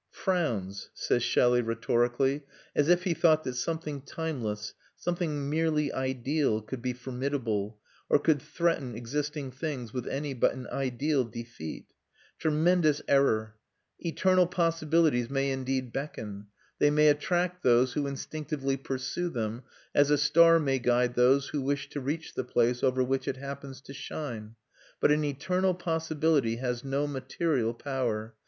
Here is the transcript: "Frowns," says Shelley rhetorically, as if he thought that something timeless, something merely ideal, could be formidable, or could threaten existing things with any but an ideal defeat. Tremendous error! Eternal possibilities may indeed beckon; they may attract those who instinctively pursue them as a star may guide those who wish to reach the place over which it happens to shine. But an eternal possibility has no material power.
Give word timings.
"Frowns," 0.09 0.89
says 0.95 1.21
Shelley 1.21 1.61
rhetorically, 1.61 2.41
as 2.75 2.89
if 2.89 3.03
he 3.03 3.13
thought 3.13 3.43
that 3.43 3.53
something 3.53 4.01
timeless, 4.01 4.73
something 4.95 5.47
merely 5.47 5.93
ideal, 5.93 6.59
could 6.63 6.81
be 6.81 6.91
formidable, 6.91 7.77
or 8.09 8.17
could 8.17 8.41
threaten 8.41 8.95
existing 8.95 9.51
things 9.51 9.93
with 9.93 10.07
any 10.07 10.33
but 10.33 10.53
an 10.55 10.65
ideal 10.71 11.23
defeat. 11.23 11.93
Tremendous 12.39 13.03
error! 13.07 13.57
Eternal 13.99 14.47
possibilities 14.47 15.29
may 15.29 15.51
indeed 15.51 15.93
beckon; 15.93 16.47
they 16.79 16.89
may 16.89 17.07
attract 17.07 17.61
those 17.61 17.93
who 17.93 18.07
instinctively 18.07 18.77
pursue 18.77 19.29
them 19.29 19.61
as 19.93 20.09
a 20.09 20.17
star 20.17 20.57
may 20.57 20.79
guide 20.79 21.13
those 21.13 21.49
who 21.49 21.61
wish 21.61 21.89
to 21.89 21.99
reach 22.01 22.33
the 22.33 22.43
place 22.43 22.81
over 22.83 23.03
which 23.03 23.27
it 23.27 23.37
happens 23.37 23.81
to 23.81 23.93
shine. 23.93 24.55
But 24.99 25.11
an 25.11 25.23
eternal 25.23 25.75
possibility 25.75 26.55
has 26.55 26.83
no 26.83 27.05
material 27.05 27.75
power. 27.75 28.33